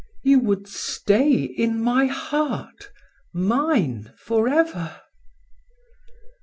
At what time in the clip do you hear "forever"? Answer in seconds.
4.17-4.95